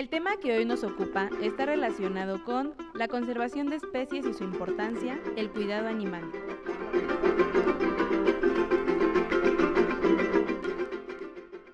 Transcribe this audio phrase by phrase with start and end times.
[0.00, 4.44] El tema que hoy nos ocupa está relacionado con la conservación de especies y su
[4.44, 6.22] importancia, el cuidado animal.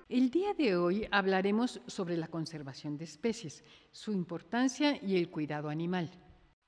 [0.09, 3.63] El día de hoy hablaremos sobre la conservación de especies,
[3.93, 6.11] su importancia y el cuidado animal.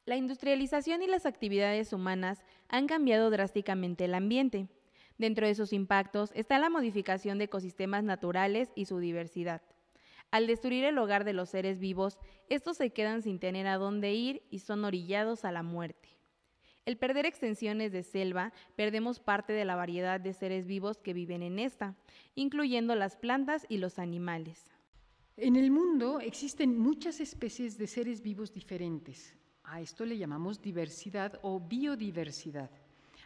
[0.05, 4.69] La industrialización y las actividades humanas han cambiado drásticamente el ambiente.
[5.17, 9.61] Dentro de sus impactos está la modificación de ecosistemas naturales y su diversidad.
[10.31, 14.13] Al destruir el hogar de los seres vivos, estos se quedan sin tener a dónde
[14.13, 16.09] ir y son orillados a la muerte.
[16.85, 21.43] El perder extensiones de selva, perdemos parte de la variedad de seres vivos que viven
[21.43, 21.95] en esta,
[22.35, 24.71] incluyendo las plantas y los animales.
[25.37, 29.35] En el mundo existen muchas especies de seres vivos diferentes.
[29.63, 32.71] A esto le llamamos diversidad o biodiversidad.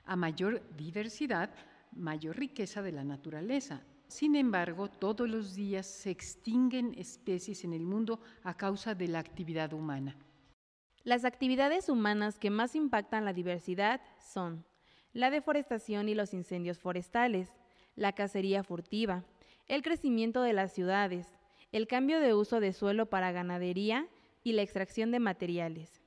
[0.06, 1.50] A mayor diversidad,
[1.94, 3.82] mayor riqueza de la naturaleza.
[4.08, 9.20] Sin embargo, todos los días se extinguen especies en el mundo a causa de la
[9.20, 10.16] actividad humana.
[11.04, 14.66] Las actividades humanas que más impactan la diversidad son
[15.14, 17.50] la deforestación y los incendios forestales,
[17.96, 19.24] la cacería furtiva,
[19.68, 21.28] el crecimiento de las ciudades,
[21.72, 24.08] el cambio de uso de suelo para ganadería
[24.44, 26.02] y la extracción de materiales.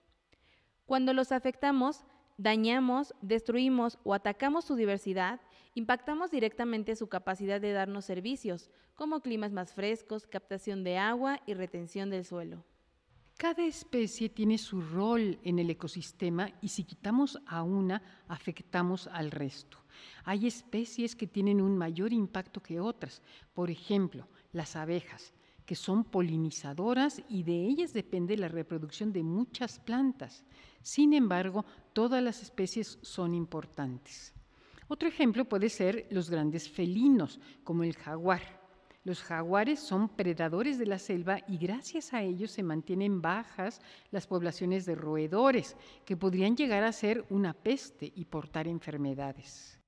[0.86, 2.04] Cuando los afectamos,
[2.38, 5.40] dañamos, destruimos o atacamos su diversidad,
[5.76, 11.52] impactamos directamente su capacidad de darnos servicios, como climas más frescos, captación de agua y
[11.52, 12.64] retención del suelo.
[13.36, 19.30] Cada especie tiene su rol en el ecosistema y si quitamos a una, afectamos al
[19.30, 19.76] resto.
[20.24, 23.20] Hay especies que tienen un mayor impacto que otras.
[23.52, 25.34] Por ejemplo, las abejas,
[25.66, 30.42] que son polinizadoras y de ellas depende la reproducción de muchas plantas.
[30.80, 34.35] Sin embargo, todas las especies son importantes.
[34.88, 38.64] Otro ejemplo puede ser los grandes felinos, como el jaguar.
[39.02, 43.80] Los jaguares son predadores de la selva y gracias a ellos se mantienen bajas
[44.10, 49.80] las poblaciones de roedores, que podrían llegar a ser una peste y portar enfermedades.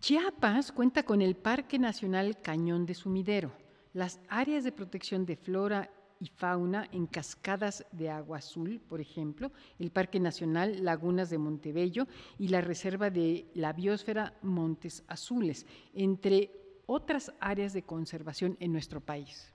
[0.00, 3.52] Chiapas cuenta con el Parque Nacional Cañón de Sumidero,
[3.92, 5.90] las áreas de protección de flora
[6.22, 9.50] y fauna en cascadas de agua azul, por ejemplo,
[9.80, 12.06] el Parque Nacional Lagunas de Montebello
[12.38, 16.52] y la Reserva de la Biosfera Montes Azules, entre
[16.86, 19.52] otras áreas de conservación en nuestro país.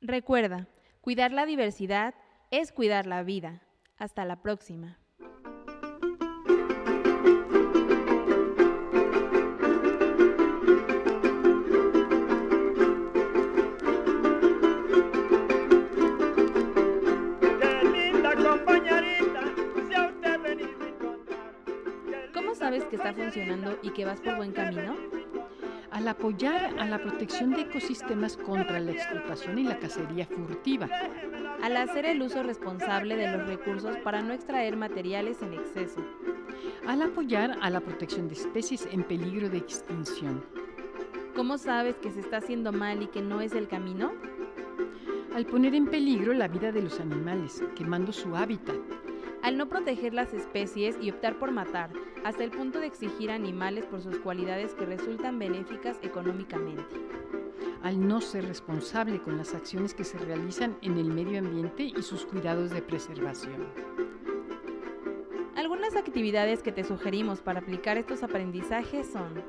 [0.00, 0.68] Recuerda,
[1.00, 2.14] cuidar la diversidad
[2.52, 3.60] es cuidar la vida.
[3.96, 5.03] Hasta la próxima.
[22.94, 24.94] Que está funcionando y que vas por buen camino?
[25.90, 30.88] al apoyar a la protección de ecosistemas contra la explotación y la cacería furtiva.
[31.62, 36.04] Al hacer el uso responsable de los recursos para no extraer materiales en exceso.
[36.88, 40.44] Al apoyar a la protección de especies en peligro de extinción.
[41.36, 44.12] ¿Cómo sabes que se está haciendo mal y que no es el camino?
[45.32, 48.76] Al poner en peligro la vida de los animales, quemando su hábitat,
[49.44, 51.90] al no proteger las especies y optar por matar,
[52.24, 56.96] hasta el punto de exigir animales por sus cualidades que resultan benéficas económicamente.
[57.82, 62.00] Al no ser responsable con las acciones que se realizan en el medio ambiente y
[62.00, 63.68] sus cuidados de preservación.
[65.56, 69.44] Algunas actividades que te sugerimos para aplicar estos aprendizajes son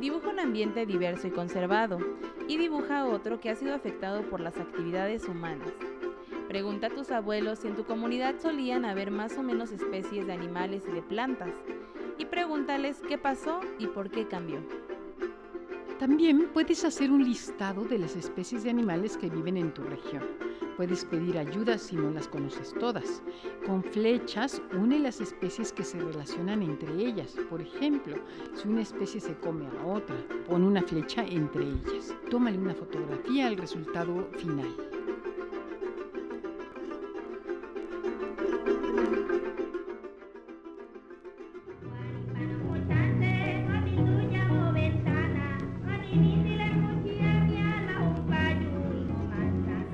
[0.00, 1.98] Dibuja un ambiente diverso y conservado
[2.46, 5.68] y dibuja otro que ha sido afectado por las actividades humanas.
[6.50, 10.32] Pregunta a tus abuelos si en tu comunidad solían haber más o menos especies de
[10.32, 11.54] animales y de plantas.
[12.18, 14.58] Y pregúntales qué pasó y por qué cambió.
[16.00, 20.24] También puedes hacer un listado de las especies de animales que viven en tu región.
[20.76, 23.22] Puedes pedir ayuda si no las conoces todas.
[23.64, 27.36] Con flechas une las especies que se relacionan entre ellas.
[27.48, 28.16] Por ejemplo,
[28.54, 30.16] si una especie se come a otra,
[30.48, 32.12] pon una flecha entre ellas.
[32.28, 34.89] Tómale una fotografía al resultado final.